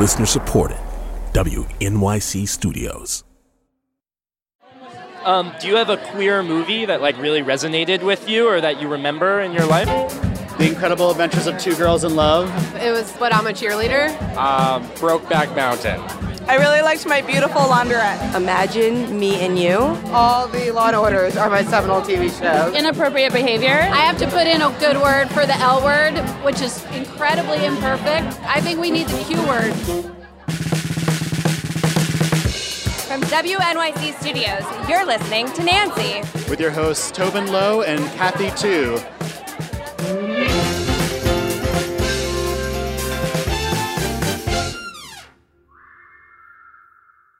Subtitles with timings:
[0.00, 0.78] Listener supported.
[1.34, 3.22] WNYC Studios.
[5.26, 8.80] Um, do you have a queer movie that like really resonated with you or that
[8.80, 10.29] you remember in your life?
[10.60, 12.46] The Incredible Adventures of Two Girls in Love.
[12.76, 14.10] It was But I'm a Cheerleader.
[14.36, 15.98] Um, Brokeback Mountain.
[16.50, 18.34] I really liked My Beautiful Laundrette.
[18.34, 19.78] Imagine Me and You.
[20.12, 22.74] All the Law and Orders are my seminal TV shows.
[22.74, 23.70] Inappropriate behavior.
[23.70, 27.64] I have to put in a good word for the L word, which is incredibly
[27.64, 28.38] imperfect.
[28.42, 29.72] I think we need the Q word.
[33.08, 36.20] From WNYC Studios, you're listening to Nancy.
[36.50, 39.00] With your hosts Tobin Low and Kathy Tu.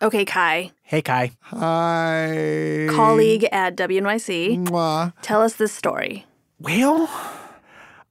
[0.02, 0.70] Okay, Kai.
[0.82, 1.32] Hey, Kai.
[1.42, 2.86] Hi.
[2.90, 4.64] Colleague at WNYC.
[4.66, 5.12] Mwah.
[5.20, 6.24] Tell us this story.
[6.58, 7.10] Well,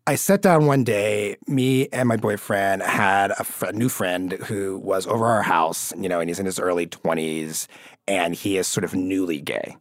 [0.05, 1.35] I sat down one day.
[1.48, 6.07] Me and my boyfriend had a, fr- new friend who was over our house, you
[6.07, 7.66] know, and he's in his early 20s,
[8.07, 9.76] and he is sort of newly gay.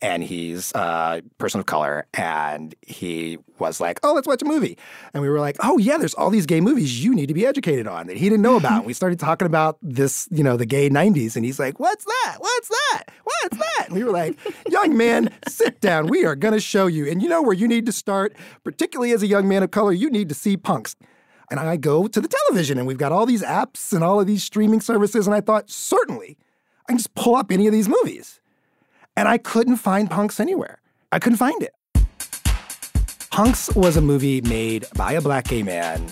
[0.00, 4.78] And he's a person of color, and he was like, "Oh, let's watch a movie."
[5.12, 7.44] And we were like, "Oh yeah, there's all these gay movies you need to be
[7.44, 10.56] educated on that he didn't know about." and we started talking about this, you know,
[10.56, 12.36] the gay '90s, and he's like, "What's that?
[12.38, 13.04] What's that?
[13.24, 14.38] What's that?" And we were like,
[14.68, 16.06] "Young man, sit down.
[16.06, 19.10] We are going to show you." And you know where you need to start, particularly
[19.10, 20.94] as a young man of color, you need to see punks.
[21.50, 24.26] And I go to the television, and we've got all these apps and all of
[24.28, 26.36] these streaming services, and I thought certainly
[26.86, 28.40] I can just pull up any of these movies.
[29.18, 30.78] And I couldn't find Punks anywhere.
[31.10, 31.74] I couldn't find it.
[33.32, 36.06] Punks was a movie made by a black gay man,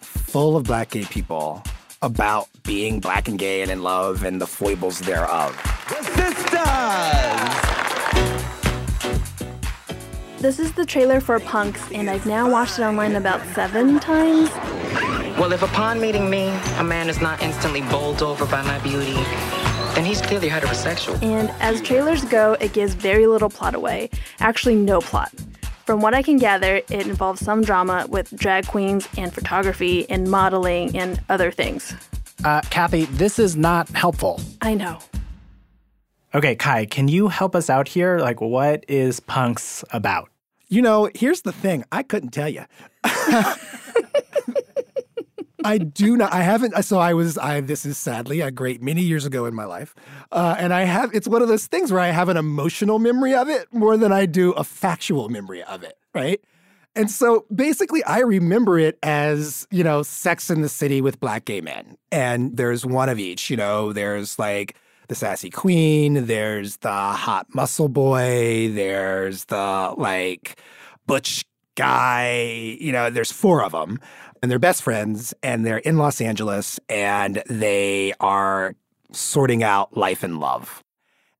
[0.00, 1.64] full of black gay people,
[2.00, 5.50] about being black and gay and in love and the foibles thereof.
[10.38, 14.48] This is the trailer for Punks, and I've now watched it online about seven times.
[15.40, 19.16] Well, if upon meeting me, a man is not instantly bowled over by my beauty,
[19.98, 21.20] then he's clearly heterosexual.
[21.24, 24.10] And as trailers go, it gives very little plot away.
[24.38, 25.32] Actually, no plot.
[25.86, 30.30] From what I can gather, it involves some drama with drag queens and photography and
[30.30, 31.94] modeling and other things.
[32.44, 34.40] Uh, Kathy, this is not helpful.
[34.62, 35.00] I know.
[36.32, 38.20] Okay, Kai, can you help us out here?
[38.20, 40.28] Like, what is Punks about?
[40.68, 42.66] You know, here's the thing I couldn't tell you.
[45.64, 46.32] I do not.
[46.32, 46.80] I haven't.
[46.84, 47.36] So I was.
[47.38, 47.60] I.
[47.60, 49.94] This is sadly a great many years ago in my life,
[50.30, 51.14] uh, and I have.
[51.14, 54.12] It's one of those things where I have an emotional memory of it more than
[54.12, 55.98] I do a factual memory of it.
[56.14, 56.40] Right.
[56.94, 61.44] And so basically, I remember it as, you know, Sex in the City with black
[61.44, 61.96] gay men.
[62.10, 64.76] And there's one of each, you know, there's like
[65.06, 70.60] the sassy queen, there's the hot muscle boy, there's the like
[71.06, 71.44] butch
[71.78, 74.00] guy, you know, there's four of them.
[74.42, 78.74] And they're best friends and they're in Los Angeles and they are
[79.12, 80.84] sorting out life and love.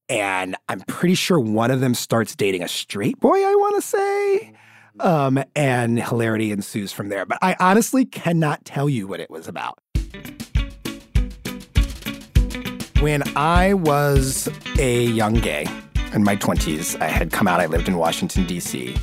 [0.08, 3.82] And I'm pretty sure one of them starts dating a straight boy, I want to
[3.82, 4.52] say.
[5.00, 7.24] Um, and hilarity ensues from there.
[7.26, 9.78] But I honestly cannot tell you what it was about.
[13.00, 14.48] When I was
[14.78, 15.66] a young gay
[16.12, 18.96] in my 20s, I had come out, I lived in Washington, D.C.,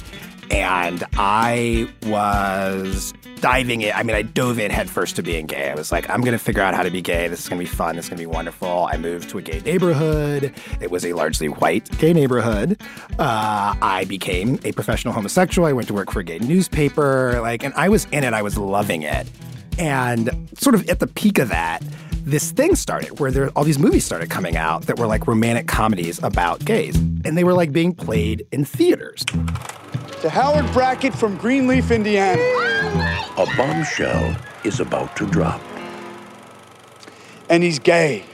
[0.51, 3.93] and I was diving in.
[3.93, 5.69] I mean, I dove in headfirst to being gay.
[5.69, 7.27] I was like, I'm going to figure out how to be gay.
[7.27, 7.95] This is going to be fun.
[7.95, 8.87] This is going to be wonderful.
[8.91, 10.53] I moved to a gay neighborhood.
[10.81, 12.81] It was a largely white gay neighborhood.
[13.19, 15.67] Uh, I became a professional homosexual.
[15.67, 17.39] I went to work for a gay newspaper.
[17.41, 18.33] Like, and I was in it.
[18.33, 19.29] I was loving it.
[19.77, 21.83] And sort of at the peak of that,
[22.23, 25.67] this thing started where there all these movies started coming out that were like romantic
[25.67, 26.95] comedies about gays.
[26.95, 29.23] And they were like being played in theaters.
[30.25, 32.41] To Howard Brackett from Greenleaf, Indiana.
[33.37, 35.61] A bombshell is about to drop.
[37.47, 38.25] And he's gay.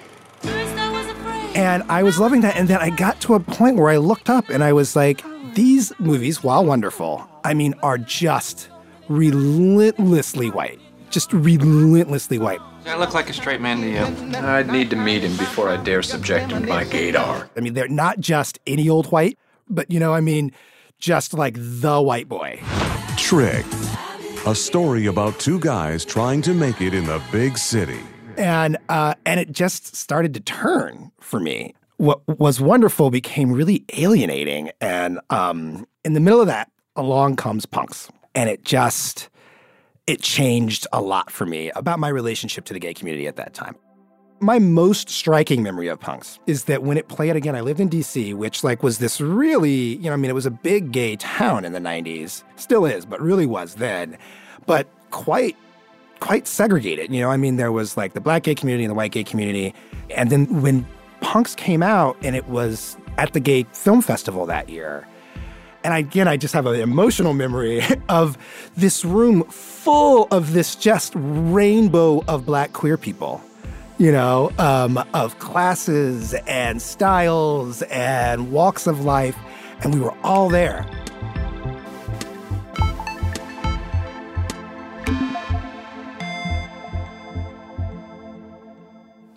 [1.53, 2.55] And I was loving that.
[2.55, 5.21] And then I got to a point where I looked up and I was like,
[5.53, 8.69] these movies, while wonderful, I mean, are just
[9.09, 10.79] relentlessly white.
[11.09, 12.59] Just relentlessly white.
[12.59, 14.37] Does that look like a straight man to you?
[14.37, 17.49] I'd need to meet him before I dare subject him to my gaydar.
[17.57, 19.37] I mean, they're not just any old white,
[19.69, 20.53] but you know, I mean,
[21.01, 22.61] just like the white boy.
[23.17, 23.65] Trick.
[24.47, 27.99] A story about two guys trying to make it in the big city.
[28.37, 31.75] And uh, and it just started to turn for me.
[31.97, 34.71] What was wonderful became really alienating.
[34.79, 38.09] And um, in the middle of that, along comes punks.
[38.33, 39.29] And it just
[40.07, 43.53] it changed a lot for me about my relationship to the gay community at that
[43.53, 43.75] time.
[44.43, 47.91] My most striking memory of punks is that when it played again, I lived in
[47.91, 51.15] DC, which like was this really, you know, I mean, it was a big gay
[51.15, 52.43] town in the 90s.
[52.55, 54.17] Still is, but really was then.
[54.65, 55.55] But quite
[56.21, 57.13] quite segregated.
[57.13, 59.23] You know, I mean, there was like the black gay community and the white gay
[59.23, 59.75] community.
[60.09, 60.87] And then when
[61.19, 65.07] Punks came out and it was at the gay film festival that year,
[65.83, 68.39] and again, I just have an emotional memory of
[68.75, 73.41] this room full of this just rainbow of black queer people,
[74.01, 79.37] you know, um, of classes and styles and walks of life.
[79.81, 80.87] And we were all there.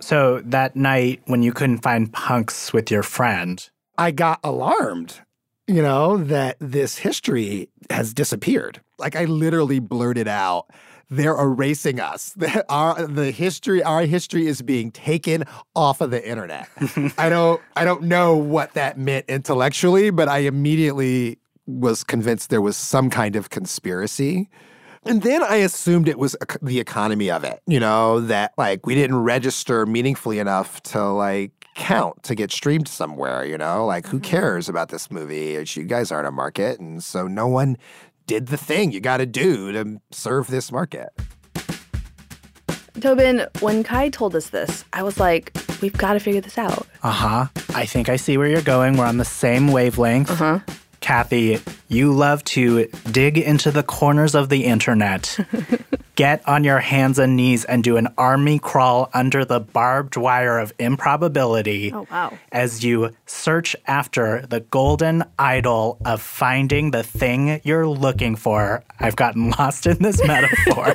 [0.00, 3.68] So that night when you couldn't find punks with your friend,
[3.98, 5.20] I got alarmed,
[5.66, 8.80] you know, that this history has disappeared.
[8.98, 10.70] Like I literally blurted out,
[11.16, 12.34] they're erasing us.
[12.68, 15.44] Our the history, our history is being taken
[15.74, 16.68] off of the internet.
[17.18, 22.60] I don't I don't know what that meant intellectually, but I immediately was convinced there
[22.60, 24.50] was some kind of conspiracy.
[25.06, 28.94] And then I assumed it was the economy of it, you know, that like we
[28.94, 33.84] didn't register meaningfully enough to like count to get streamed somewhere, you know?
[33.84, 34.30] Like who mm-hmm.
[34.30, 35.62] cares about this movie?
[35.74, 36.80] You guys aren't a market.
[36.80, 37.76] And so no one
[38.26, 41.08] did the thing you got to do to serve this market.
[43.00, 46.86] Tobin, when Kai told us this, I was like, we've got to figure this out.
[47.02, 47.46] Uh huh.
[47.74, 48.96] I think I see where you're going.
[48.96, 50.30] We're on the same wavelength.
[50.30, 50.58] Uh huh.
[51.00, 55.38] Kathy, you love to dig into the corners of the internet,
[56.14, 60.58] get on your hands and knees, and do an army crawl under the barbed wire
[60.58, 62.32] of improbability oh, wow.
[62.52, 68.84] as you search after the golden idol of finding the thing you're looking for.
[69.00, 70.94] I've gotten lost in this metaphor.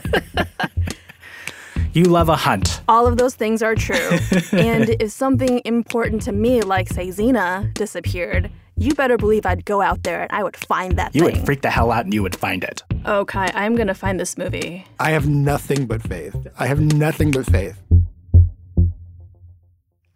[1.93, 2.81] You love a hunt.
[2.87, 3.95] All of those things are true.
[4.51, 9.81] and if something important to me, like, say, Xena, disappeared, you better believe I'd go
[9.81, 11.21] out there and I would find that thing.
[11.21, 11.37] you thing.
[11.37, 12.81] would freak the hell out and you would find it.
[13.05, 14.85] Okay, I'm gonna find this movie.
[14.99, 16.35] I have nothing but faith.
[16.57, 17.77] I have nothing but faith.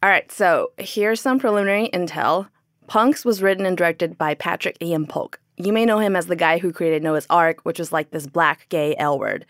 [0.02, 2.48] All right, so here's some preliminary intel.
[2.88, 5.40] Punks was written and directed by Patrik-Ian Polk.
[5.58, 8.28] You may know him as the guy who created Noah's Arc, which was like this
[8.28, 9.46] black gay L word.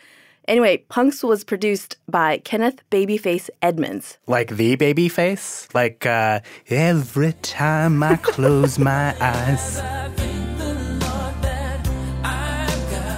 [0.48, 4.18] Anyway, Punks was produced by Kenneth Babyface Edmonds.
[4.28, 5.74] Like the Babyface?
[5.74, 9.82] Like, uh, every time I close my eyes.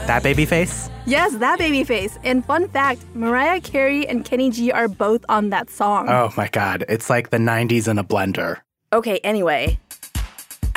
[0.05, 0.91] That Babyface?
[1.07, 2.19] Yes, that Babyface.
[2.23, 6.07] And fun fact Mariah Carey and Kenny G are both on that song.
[6.09, 8.59] Oh my god, it's like the 90s in a blender.
[8.93, 9.79] Okay, anyway.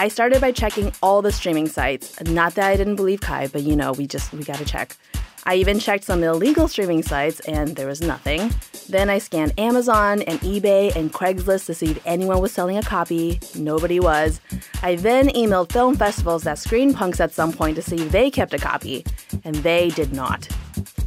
[0.00, 2.23] I started by checking all the streaming sites.
[2.23, 4.97] Not that I didn't believe Kai, but you know, we just, we gotta check.
[5.44, 8.52] I even checked some illegal streaming sites and there was nothing.
[8.88, 12.82] Then I scanned Amazon and eBay and Craigslist to see if anyone was selling a
[12.82, 13.38] copy.
[13.55, 14.40] Nobody was.
[14.82, 18.31] I then emailed film festivals that screened punks at some point to see if they
[18.31, 19.05] kept a copy,
[19.44, 20.46] and they did not.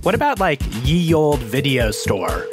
[0.04, 2.48] What about like ye old video store?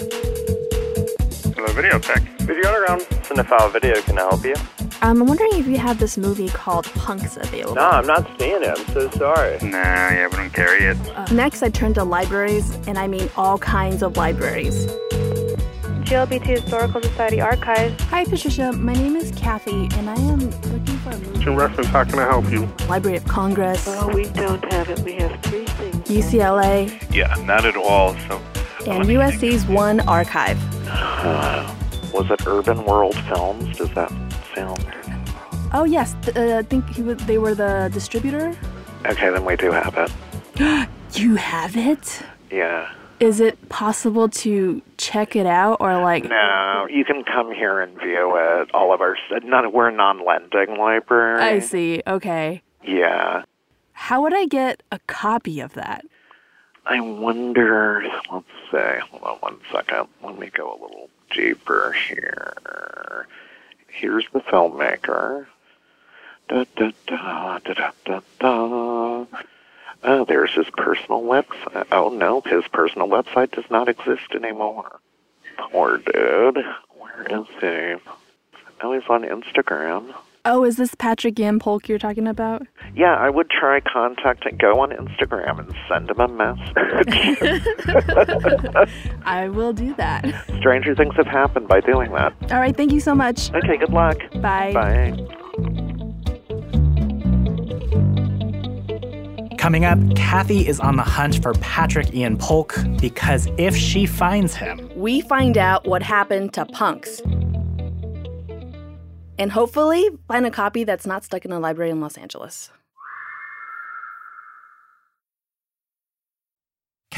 [1.55, 2.23] Hello, Video Tech.
[2.41, 3.03] Video Underground.
[3.23, 4.55] Cinephile Video, can I help you?
[5.01, 7.77] Um, I'm wondering if you have this movie called Punks available.
[7.77, 8.69] No, I'm not seeing it.
[8.69, 9.57] I'm so sorry.
[9.63, 10.97] Nah, yeah, we don't carry it.
[11.17, 14.87] Uh, next, I turned to libraries, and I mean all kinds of libraries.
[16.03, 18.03] GLBT Historical Society Archives.
[18.05, 18.73] Hi, Patricia.
[18.73, 21.45] My name is Kathy, and I am looking for a movie.
[21.45, 22.69] To reference, how can I help you?
[22.89, 23.85] Library of Congress.
[23.87, 24.99] Oh, we don't have it.
[25.01, 26.09] We have three things.
[26.09, 27.15] UCLA.
[27.15, 28.15] Yeah, not at all.
[28.27, 28.43] So.
[28.91, 30.59] And USC's One Archive.
[30.89, 31.73] Uh,
[32.13, 33.77] was it Urban World Films?
[33.77, 34.11] Does that
[34.59, 34.85] sound?
[35.73, 38.57] Oh yes, uh, I think he was, they were the distributor.
[39.07, 40.89] Okay, then we do have it.
[41.15, 42.23] you have it?
[42.51, 42.91] Yeah.
[43.21, 46.25] Is it possible to check it out or like?
[46.25, 48.73] No, you can come here and view it.
[48.73, 51.43] All of our not we're a non-lending library.
[51.43, 52.01] I see.
[52.07, 52.63] Okay.
[52.85, 53.43] Yeah.
[53.93, 56.05] How would I get a copy of that?
[56.87, 58.05] I wonder.
[58.33, 59.01] Let's say.
[59.11, 60.07] Hold on one second.
[60.23, 63.27] Let me go a little deeper here.
[63.89, 65.47] Here's the filmmaker.
[66.49, 69.27] Da, da, da, da, da, da, da.
[70.05, 71.87] Oh, there's his personal website.
[71.91, 75.01] Oh, no, his personal website does not exist anymore.
[75.59, 76.65] Poor dude.
[76.99, 78.11] Where is he?
[78.81, 80.15] Oh, he's on Instagram.
[80.51, 82.67] Oh, is this Patrik-Ian Polk you're talking about?
[82.97, 86.65] Yeah, I would try contacting, go on Instagram and send him a message.
[89.27, 90.25] I will do that.
[90.59, 92.33] Stranger things have happened by doing that.
[92.51, 93.53] All right, thank you so much.
[93.53, 94.17] Okay, good luck.
[94.41, 94.73] Bye.
[94.73, 95.13] Bye.
[99.59, 104.89] Coming up, Kathy is on the hunt for Patrik-Ian Polk because if she finds him,
[104.97, 107.21] we find out what happened to punks.
[109.39, 112.71] And hopefully find a copy that's not stuck in a library in Los Angeles.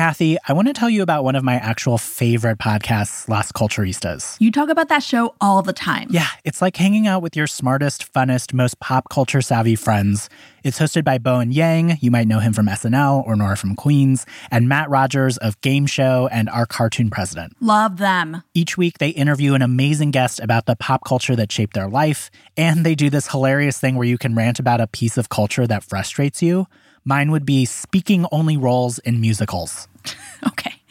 [0.01, 4.35] Kathy, I want to tell you about one of my actual favorite podcasts, Las Culturistas.
[4.41, 6.09] You talk about that show all the time.
[6.09, 10.31] Yeah, it's like hanging out with your smartest, funnest, most pop culture savvy friends.
[10.65, 14.25] It's hosted by Bowen Yang, you might know him from SNL or Nora from Queens,
[14.51, 17.55] and Matt Rogers of Game Show and Our Cartoon President.
[17.61, 18.43] Love them.
[18.55, 22.31] Each week, they interview an amazing guest about the pop culture that shaped their life,
[22.57, 25.67] and they do this hilarious thing where you can rant about a piece of culture
[25.67, 26.67] that frustrates you.
[27.05, 29.89] Mine would be speaking only roles in musicals.
[30.47, 30.83] okay.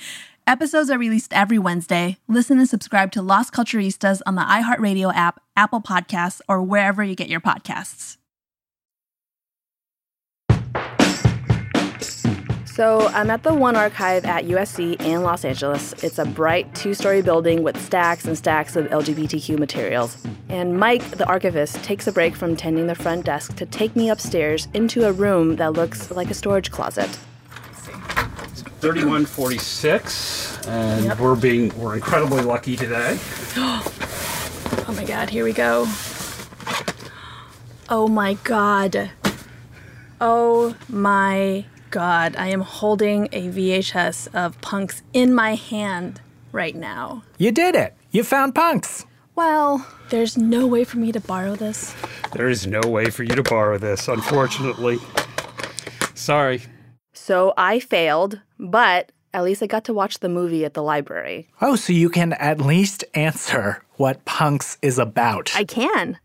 [0.48, 2.18] Episodes are released every Wednesday.
[2.28, 7.16] Listen and subscribe to Las Culturistas on the iHeartRadio app, Apple Podcasts, or wherever you
[7.16, 8.18] get your podcasts.
[12.80, 15.92] So I'm at the One Archive at USC in Los Angeles.
[16.02, 20.26] It's a bright two story building with stacks and stacks of LGBTQ materials.
[20.48, 24.10] And Mike, the archivist, takes a break from tending the front desk to take me
[24.10, 27.20] upstairs into a room that looks like a storage closet.
[28.80, 31.20] 3146 and yep.
[31.20, 33.18] we're being we're incredibly lucky today.
[33.58, 35.86] oh my god, here we go.
[37.90, 39.12] Oh my god.
[40.22, 46.22] Oh my God, I am holding a VHS of punks in my hand
[46.52, 47.24] right now.
[47.38, 47.96] You did it.
[48.12, 49.06] You found punks.
[49.36, 51.96] Well, there's no way for me to borrow this.
[52.34, 55.00] There is no way for you to borrow this, unfortunately.
[56.14, 56.62] Sorry.
[57.14, 61.48] So I failed, but at least I got to watch the movie at the library.
[61.62, 65.52] Oh, so you can at least answer what Punks is about.
[65.56, 66.18] I can.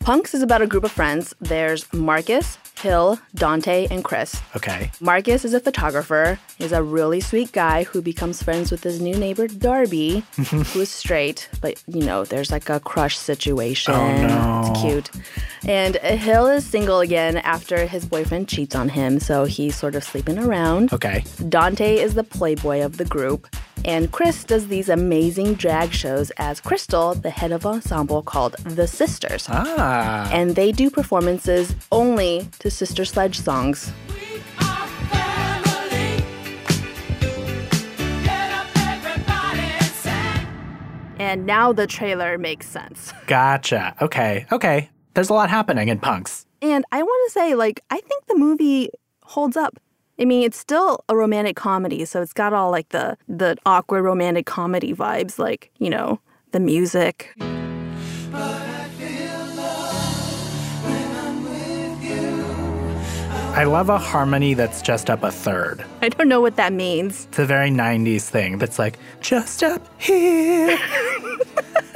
[0.00, 1.34] Punks is about a group of friends.
[1.40, 4.40] There's Marcus, Hill, Dante, and Chris.
[4.56, 4.90] Okay.
[5.00, 6.38] Marcus is a photographer.
[6.58, 10.62] He's a really sweet guy who becomes friends with his new neighbor, Darby, mm-hmm.
[10.62, 13.94] who is straight, but you know, there's like a crush situation.
[13.94, 14.70] Oh, no.
[14.70, 15.10] It's cute.
[15.66, 20.04] And Hill is single again after his boyfriend cheats on him, so he's sort of
[20.04, 20.92] sleeping around.
[20.92, 21.24] Okay.
[21.48, 23.48] Dante is the playboy of the group.
[23.84, 28.86] And Chris does these amazing drag shows as Crystal, the head of ensemble called The
[28.86, 29.46] Sisters.
[29.48, 30.28] Ah.
[30.32, 33.92] And they do performances only to Sister Sledge songs.
[41.20, 43.12] And now the trailer makes sense.
[43.26, 43.94] Gotcha.
[44.00, 44.46] Okay.
[44.52, 44.88] Okay.
[45.14, 46.46] There's a lot happening in punks.
[46.62, 48.90] And I want to say, like, I think the movie
[49.22, 49.78] holds up.
[50.20, 54.02] I mean, it's still a romantic comedy, so it's got all like the the awkward
[54.02, 56.20] romantic comedy vibes, like you know
[56.50, 57.34] the music.
[63.54, 65.84] I love a harmony that's just up a third.
[66.00, 67.26] I don't know what that means.
[67.26, 70.78] It's a very 90s thing that's like, just up here.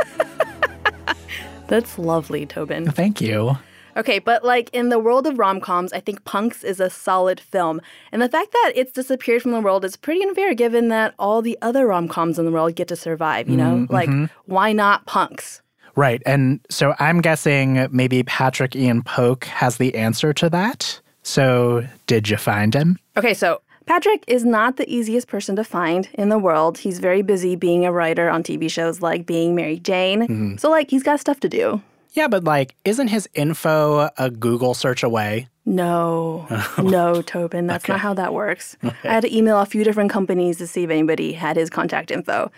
[1.69, 2.91] that's lovely, Tobin.
[2.91, 3.59] Thank you.
[3.97, 7.41] Okay, but like in the world of rom coms, I think Punks is a solid
[7.41, 7.81] film.
[8.11, 11.43] And the fact that it's disappeared from the world is pretty unfair given that all
[11.43, 13.87] the other rom coms in the world get to survive, you know?
[13.87, 13.93] Mm-hmm.
[13.93, 15.61] Like, why not Punks?
[15.95, 16.23] Right.
[16.25, 21.01] And so I'm guessing maybe Patrik-Ian Polk has the answer to that.
[21.23, 22.99] So, did you find him?
[23.17, 26.79] Okay, so Patrick is not the easiest person to find in the world.
[26.79, 30.27] He's very busy being a writer on TV shows like Being Mary Jane.
[30.27, 30.59] Mhm.
[30.61, 31.83] So, like, he's got stuff to do.
[32.13, 35.49] Yeah, but like, isn't his info a Google search away?
[35.65, 36.47] No,
[36.83, 38.77] no, Tobin, that's not how that works.
[38.83, 42.11] I had to email a few different companies to see if anybody had his contact
[42.11, 42.51] info.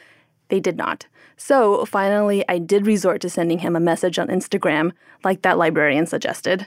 [0.49, 1.06] They did not.
[1.37, 4.92] So finally, I did resort to sending him a message on Instagram,
[5.23, 6.66] like that librarian suggested.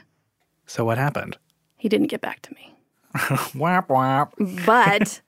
[0.66, 1.38] So, what happened?
[1.76, 2.74] He didn't get back to me.
[3.54, 4.34] whap, whap.
[4.66, 5.20] But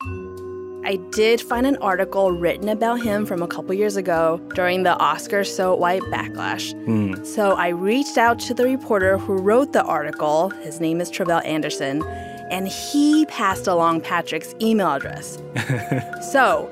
[0.82, 4.96] I did find an article written about him from a couple years ago during the
[4.96, 6.72] Oscar So White backlash.
[6.84, 7.22] Hmm.
[7.22, 10.50] So I reached out to the reporter who wrote the article.
[10.50, 12.02] His name is Tre'vell Anderson,
[12.50, 15.38] and he passed along Patrick's email address.
[16.32, 16.70] so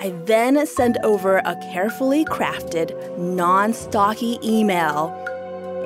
[0.00, 5.14] I then sent over a carefully crafted, non stocky email.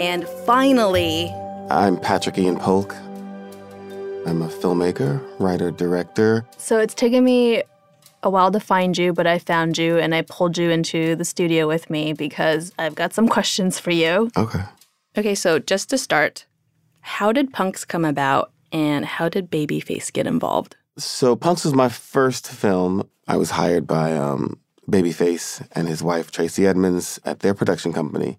[0.00, 1.33] And finally,
[1.71, 2.97] I'm Patrik-Ian Polk.
[4.27, 6.47] I'm a filmmaker, writer, director.
[6.59, 7.62] So it's taken me
[8.23, 11.25] a while to find you, but I found you and I pulled you into the
[11.25, 14.31] studio with me because I've got some questions for you.
[14.37, 14.62] Okay.
[15.17, 16.47] Okay, so just to start,
[17.00, 20.77] how did Punks come about and how did Babyface get involved?
[20.99, 23.09] So Punks was my first film.
[23.27, 28.39] I was hired by um, Babyface and his wife Tracy Edmonds at their production company.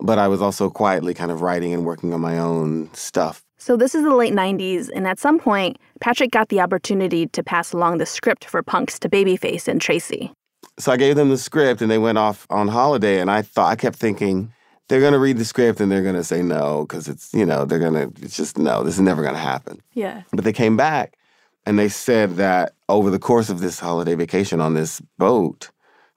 [0.00, 3.44] But I was also quietly kind of writing and working on my own stuff.
[3.62, 7.44] So this is the late 90s, and at some point, Patrick got the opportunity to
[7.44, 10.32] pass along the script for Punks to Babyface and Tracy.
[10.80, 13.20] So I gave them the script and they went off on holiday.
[13.20, 14.52] And I thought, I kept thinking,
[14.88, 17.46] they're going to read the script and they're going to say no because it's, you
[17.46, 19.80] know, they're going to, it's just no, this is never going to happen.
[19.94, 20.22] Yeah.
[20.32, 21.16] But they came back
[21.64, 25.70] And they said that over the course of this holiday vacation on this boat,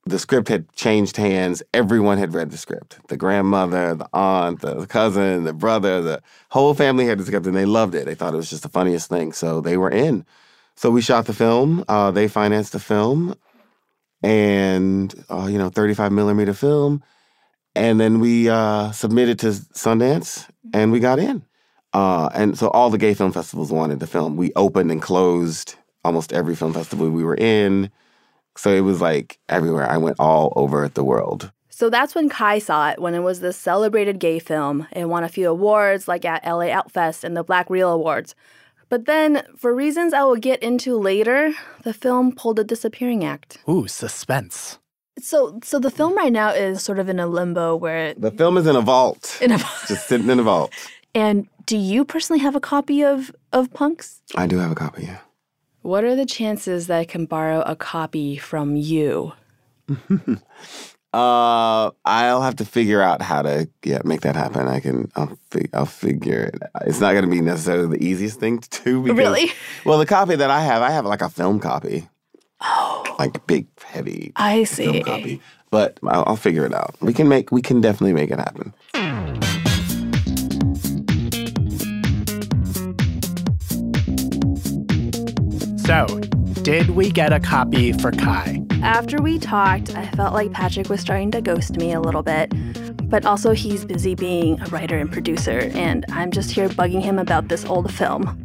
[0.05, 1.63] the script had changed hands.
[1.73, 2.99] Everyone had read the script.
[3.07, 7.55] The grandmother, the aunt, the cousin, the brother, the whole family had the script and
[7.55, 8.05] they loved it.
[8.05, 9.33] They thought it was just the funniest thing.
[9.33, 10.25] So they were in.
[10.75, 11.83] So we shot the film.
[11.87, 13.35] Uh, they financed the film
[14.21, 17.03] and, uh, you know, 35 millimeter film.
[17.75, 21.43] And then we uh, submitted to Sundance and we got in.
[21.93, 24.37] Uh, and so all the gay film festivals wanted the film.
[24.37, 27.89] We opened and closed almost every film festival we were in.
[28.57, 29.89] So it was like everywhere.
[29.89, 31.51] I went all over the world.
[31.69, 34.87] So that's when Kai saw it, when it was this celebrated gay film.
[34.93, 38.33] It won a few awards, like at LA Outfest and the Black Reel Awards.
[38.87, 43.57] But then, for reasons I will get into later, the film pulled a disappearing act.
[43.67, 44.79] Ooh, suspense.
[45.19, 48.07] So, so the film right now is sort of in a limbo where.
[48.07, 49.37] it, The film is in a vault.
[49.41, 49.83] In a vault.
[49.87, 50.71] just sitting in a vault.
[51.15, 54.21] And do you personally have a copy of of Punks?
[54.35, 55.03] I do have a copy.
[55.03, 55.19] Yeah.
[55.85, 59.33] What are the chances that I can borrow a copy from you?
[61.13, 64.67] uh, I'll have to figure out how to yeah make that happen.
[64.67, 66.59] I can I'll fi- I'll figure it.
[66.87, 69.03] It's not going to be necessarily the easiest thing to do.
[69.03, 69.51] Because, Really?
[69.85, 72.09] Well, the copy that I have, I have like a film copy.
[72.61, 73.03] Oh.
[73.19, 74.31] Like big, heavy.
[74.37, 75.03] I Film see.
[75.03, 75.41] copy.
[75.69, 76.95] But I'll, I'll figure it out.
[76.99, 77.51] We can make.
[77.51, 78.73] We can definitely make it happen.
[85.85, 86.07] So,
[86.63, 88.59] did we get a copy for Kai?
[88.81, 92.51] After we talked, I felt like Patrick was starting to ghost me a little bit.
[93.07, 97.19] But also, he's busy being a writer and producer, and I'm just here bugging him
[97.19, 98.43] about this old film.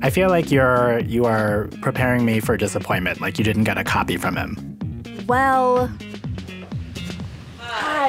[0.00, 3.84] I feel like you're you are preparing me for disappointment, like you didn't get a
[3.84, 4.78] copy from him.
[5.26, 5.92] Well,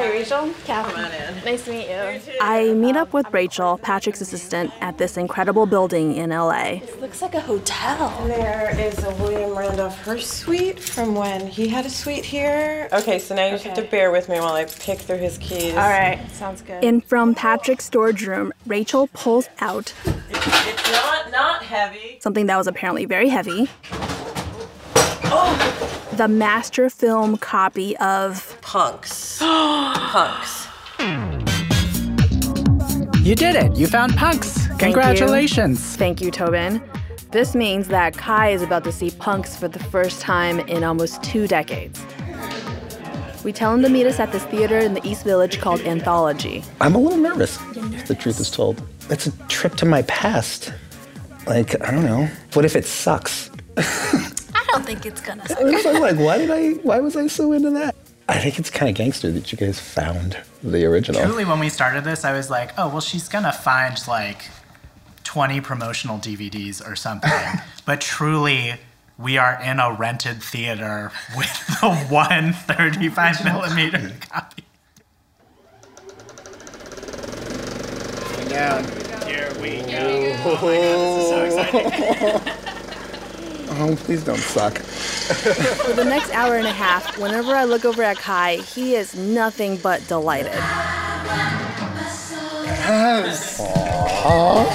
[0.04, 0.54] Hi, Rachel.
[0.66, 1.46] Catherine.
[1.46, 2.34] Nice to meet you.
[2.42, 6.82] I meet up with Rachel, Patrick's assistant, at this incredible building in LA.
[6.84, 8.10] It looks like a hotel.
[8.28, 12.90] There is a William Randolph Hearst suite from when he had a suite here.
[12.92, 15.38] Okay, so now you just have to bear with me while I pick through his
[15.38, 15.72] keys.
[15.72, 16.84] All right, sounds good.
[16.84, 19.94] In from Patrick's storage room, Rachel pulls out
[20.28, 22.18] It's not not heavy.
[22.20, 23.70] something that was apparently very heavy.
[25.36, 26.10] Oh.
[26.18, 29.38] The master film copy of Punks.
[29.40, 30.68] Punks.
[33.20, 33.76] You did it.
[33.76, 34.50] You found punks.
[34.58, 34.78] Thank you.
[34.78, 35.96] Congratulations.
[35.96, 36.82] Thank you, Tobin.
[37.30, 41.22] This means that Kai is about to see punks for the first time in almost
[41.22, 42.04] two decades.
[43.44, 46.64] We tell him to meet us at this theater in the East Village called Anthology.
[46.82, 48.82] I'm a little nervous, if the truth is told.
[49.12, 50.74] It's a trip to my past.
[51.46, 52.28] Like, I don't know.
[52.54, 53.52] What if it sucks?
[53.78, 55.48] I don't think it's gonna.
[55.48, 55.60] Suck.
[55.60, 57.94] I was like, why did I, why was I so into that?
[58.28, 61.22] I think it's kind of gangster that you guys found the original.
[61.22, 64.50] Truly, when we started this, I was like, oh, well, she's going to find like
[65.24, 67.32] 20 promotional DVDs or something.
[67.86, 68.76] but truly,
[69.18, 74.64] we are in a rented theater with the one 35 millimeter copy.
[78.50, 78.84] Down.
[79.26, 79.88] Here we go.
[79.88, 80.38] Here we go.
[80.46, 82.54] Oh, my God, this is so exciting.
[83.76, 84.80] Oh, please don't suck.
[85.24, 89.16] For the next hour and a half, whenever I look over at Kai, he is
[89.16, 90.54] nothing but delighted.
[92.86, 93.60] Yes.
[93.60, 94.66] Aww.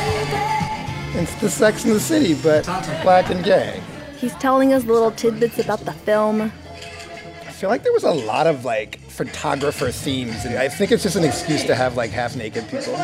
[1.14, 2.64] It's the Sex in the City, but
[3.02, 3.82] black and gay.
[4.16, 6.42] He's telling us little tidbits about the film.
[6.42, 11.02] I feel like there was a lot of like photographer themes, and I think it's
[11.02, 12.94] just an excuse to have like half naked people.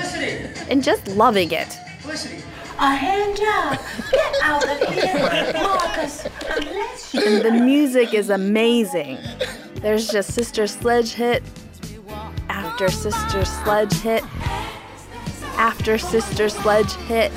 [0.71, 1.77] and just loving it.
[2.07, 3.79] A hand job.
[4.11, 6.27] Get out of here, Marcus.
[6.51, 7.23] Unless you.
[7.25, 9.19] And the music is amazing.
[9.77, 11.43] There's just Sister Sledge hit
[12.49, 14.23] after Sister Sledge hit
[15.57, 17.33] after Sister Sledge hit.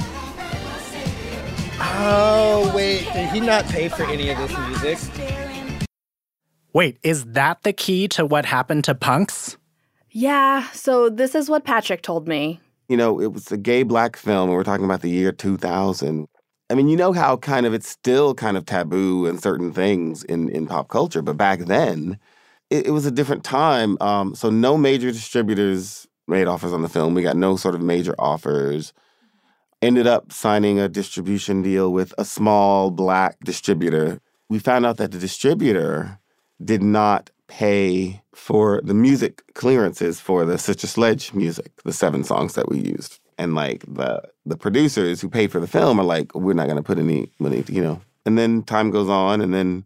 [1.80, 5.00] Oh wait, did he not pay for any of this music?
[6.74, 9.58] Wait, is that the key to what happened to punks?
[10.10, 12.60] Yeah, so this is what Patrick told me.
[12.90, 16.28] You know, it was a gay black film, and we're talking about the year 2000.
[16.70, 20.24] I mean, you know how kind of it's still kind of taboo in certain things
[20.24, 22.20] in, in pop culture, but back then,
[22.70, 23.98] it, it was a different time.
[24.02, 27.14] Um, so no major distributors made offers on the film.
[27.14, 28.94] We got no sort of major offers.
[29.82, 34.20] Ended up signing a distribution deal with a small black distributor.
[34.50, 36.20] We found out that the distributor
[36.64, 42.54] did not pay for the music clearances for the Sister Sledge music, the seven songs
[42.54, 43.20] that we used.
[43.38, 46.84] And like the the producers who paid for the film are like, we're not gonna
[46.84, 48.00] put any money, you know.
[48.26, 49.86] And then time goes on and then,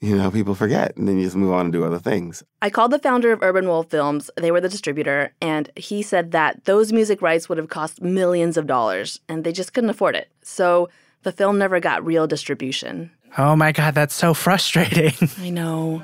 [0.00, 2.42] you know, people forget and then you just move on and do other things.
[2.62, 6.30] I called the founder of Urban World Films, they were the distributor, and he said
[6.32, 10.14] that those music rights would have cost millions of dollars and they just couldn't afford
[10.16, 10.28] it.
[10.42, 10.88] So
[11.24, 13.10] The film never got real distribution.
[13.38, 15.14] Oh my God, that's so frustrating.
[15.38, 16.02] I know.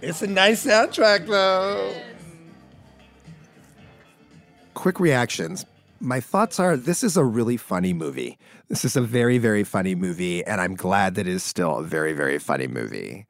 [0.00, 1.92] It's a nice soundtrack, though.
[4.74, 5.66] Quick reactions.
[6.00, 8.38] My thoughts are this is a really funny movie.
[8.68, 11.82] This is a very, very funny movie, and I'm glad that it is still a
[11.82, 13.26] very, very funny movie.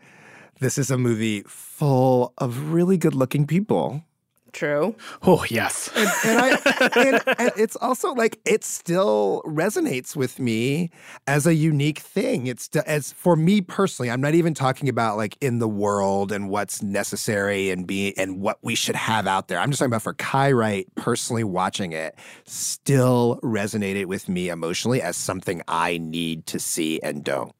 [0.61, 4.04] This is a movie full of really good looking people.
[4.52, 4.96] True.
[5.22, 5.90] Oh, yes.
[5.94, 10.90] And, and I, and, and it's also like it still resonates with me
[11.26, 12.46] as a unique thing.
[12.46, 14.11] It's st- as for me personally.
[14.11, 18.40] I'm not even talking about like in the world and what's necessary and be and
[18.40, 19.58] what we should have out there.
[19.58, 25.02] I'm just talking about for Kai Wright personally watching it still resonated with me emotionally
[25.02, 27.52] as something I need to see and don't.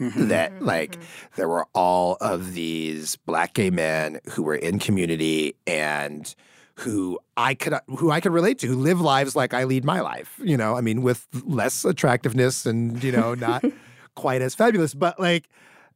[0.00, 0.28] Mm-hmm.
[0.28, 0.98] That like
[1.36, 6.34] there were all of these black gay men who were in community and
[6.76, 10.00] who I could who I could relate to, who live lives like I lead my
[10.00, 10.38] life.
[10.42, 13.64] You know, I mean, with less attractiveness and you know, not
[14.14, 15.48] quite as fabulous, but like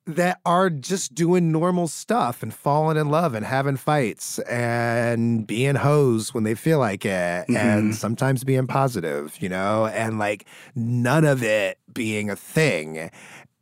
[0.06, 5.74] that are just doing normal stuff and falling in love and having fights and being
[5.74, 7.94] hoes when they feel like it and Mhm.
[7.94, 13.10] sometimes being positive, you know, and like none of it being a thing.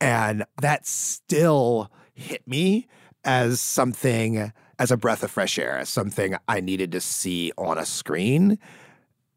[0.01, 2.87] And that still hit me
[3.25, 7.79] as something, as a breath of fresh air, as something I needed to see on
[7.79, 8.59] a screen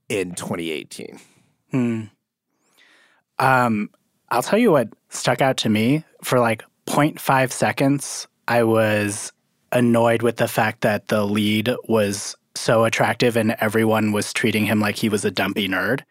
[0.09, 1.19] in 2018.
[1.71, 2.03] Hmm.
[3.39, 3.89] Um,
[4.29, 8.27] I'll tell you what stuck out to me for like 0.5 seconds.
[8.47, 9.31] I was
[9.71, 14.79] annoyed with the fact that the lead was so attractive and everyone was treating him
[14.79, 16.01] like he was a dumpy nerd.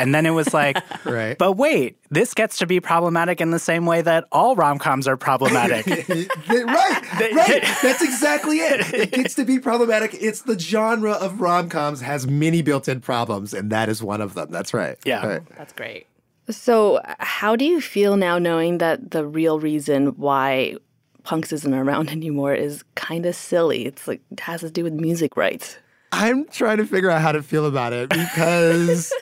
[0.00, 1.36] And then it was like, right.
[1.36, 5.06] but wait, this gets to be problematic in the same way that all rom coms
[5.06, 5.86] are problematic.
[6.08, 7.62] right, right.
[7.82, 8.94] That's exactly it.
[8.94, 10.14] It gets to be problematic.
[10.14, 14.32] It's the genre of rom coms has many built-in problems, and that is one of
[14.34, 14.50] them.
[14.50, 14.96] That's right.
[15.04, 15.26] Yeah.
[15.26, 15.56] Right.
[15.56, 16.06] That's great.
[16.48, 20.76] So, how do you feel now knowing that the real reason why
[21.22, 23.84] Punks isn't around anymore is kind of silly?
[23.84, 25.76] It's like it has to do with music rights.
[26.12, 29.12] I'm trying to figure out how to feel about it because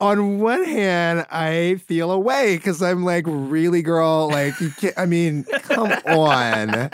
[0.00, 4.28] on one hand, I feel away because I'm like, really, girl?
[4.28, 6.90] Like, you can't, I mean, come on.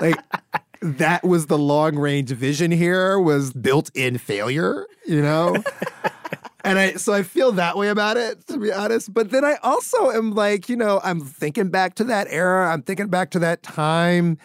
[0.00, 0.16] Like,
[0.80, 5.56] that was the long range vision here was built in failure, you know?
[6.64, 9.12] And I so I feel that way about it, to be honest.
[9.12, 12.72] But then I also am like, you know, I'm thinking back to that era.
[12.72, 14.38] I'm thinking back to that time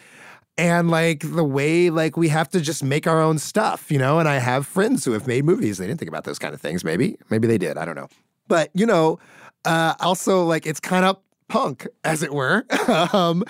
[0.60, 4.18] and like the way like we have to just make our own stuff, you know.
[4.18, 5.78] And I have friends who have made movies.
[5.78, 6.84] They didn't think about those kind of things.
[6.84, 7.78] Maybe, maybe they did.
[7.78, 8.08] I don't know.
[8.46, 9.18] But you know,
[9.64, 11.16] uh, also like it's kind of
[11.48, 12.66] punk, as it were.
[13.14, 13.42] um,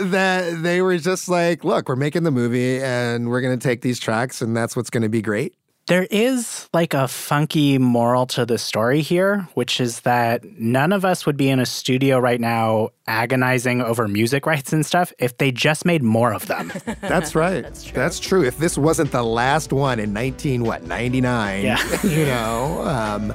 [0.00, 3.82] that they were just like, look, we're making the movie and we're going to take
[3.82, 5.54] these tracks, and that's what's going to be great.
[5.86, 11.04] There is like a funky moral to the story here, which is that none of
[11.04, 15.36] us would be in a studio right now agonizing over music rights and stuff if
[15.38, 16.72] they just made more of them.
[17.00, 17.62] That's right.
[17.64, 17.92] That's true.
[17.94, 18.44] That's true.
[18.44, 22.02] If this wasn't the last one in 19 what 99, Yeah.
[22.04, 23.34] you know, um,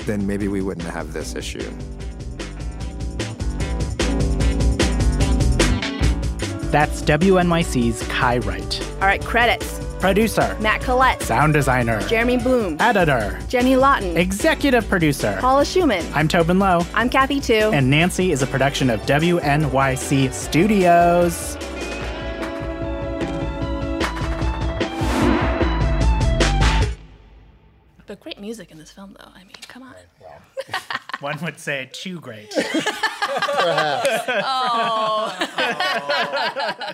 [0.00, 1.68] then maybe we wouldn't have this issue.
[6.70, 8.88] That's WNYC's Kai Wright.
[8.94, 15.38] All right, credits Producer, Matt Collette, sound designer, Jeremy Bloom, editor, Jenny Lawton, executive producer.
[15.40, 16.04] Paula Szuchman.
[16.14, 16.82] I'm Tobin Low.
[16.94, 17.54] I'm Kathy Tu.
[17.54, 21.56] And Nancy is a production of WNYC Studios.
[28.06, 29.30] But great music in this film, though.
[29.34, 29.94] I mean, come on.
[31.20, 32.50] One would say too great.
[32.54, 34.08] perhaps.
[34.44, 35.36] oh.
[35.58, 36.92] oh.